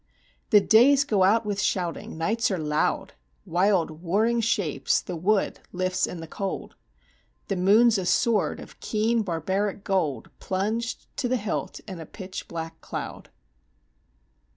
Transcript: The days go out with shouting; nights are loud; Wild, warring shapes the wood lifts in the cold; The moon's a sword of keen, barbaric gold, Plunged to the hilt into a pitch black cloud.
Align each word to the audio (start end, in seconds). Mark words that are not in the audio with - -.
The 0.49 0.61
days 0.61 1.03
go 1.03 1.21
out 1.23 1.45
with 1.45 1.61
shouting; 1.61 2.17
nights 2.17 2.49
are 2.49 2.57
loud; 2.57 3.13
Wild, 3.45 4.01
warring 4.01 4.41
shapes 4.41 4.99
the 4.99 5.15
wood 5.15 5.59
lifts 5.71 6.07
in 6.07 6.21
the 6.21 6.25
cold; 6.27 6.73
The 7.49 7.55
moon's 7.55 7.99
a 7.99 8.07
sword 8.07 8.59
of 8.59 8.79
keen, 8.79 9.21
barbaric 9.21 9.83
gold, 9.83 10.31
Plunged 10.39 11.05
to 11.17 11.27
the 11.27 11.37
hilt 11.37 11.81
into 11.81 12.01
a 12.01 12.07
pitch 12.07 12.47
black 12.47 12.81
cloud. 12.81 13.29